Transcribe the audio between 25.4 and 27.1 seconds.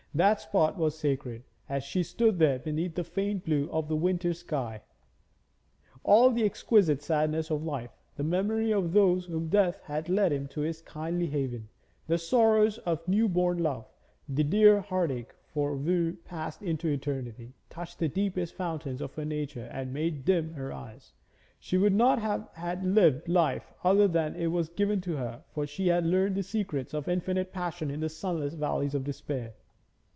for she had learned the secrets of